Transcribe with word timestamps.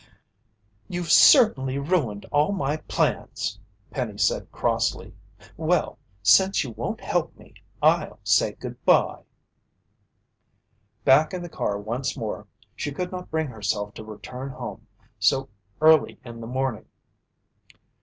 "You've 0.89 1.11
certainly 1.11 1.77
ruined 1.77 2.25
all 2.31 2.51
my 2.53 2.77
plans," 2.77 3.59
Penny 3.91 4.17
said 4.17 4.51
crossly. 4.51 5.13
"Well, 5.57 5.99
since 6.23 6.63
you 6.63 6.71
won't 6.71 7.01
help 7.01 7.37
me, 7.37 7.53
I'll 7.83 8.17
say 8.23 8.53
goodbye." 8.53 9.21
Back 11.05 11.35
in 11.35 11.43
the 11.43 11.49
car 11.49 11.77
once 11.79 12.17
more, 12.17 12.47
she 12.75 12.91
could 12.91 13.11
not 13.11 13.29
bring 13.29 13.45
herself 13.45 13.93
to 13.93 14.03
return 14.03 14.49
home 14.49 14.87
so 15.19 15.49
early 15.79 16.19
in 16.25 16.41
the 16.41 16.47
morning. 16.47 16.85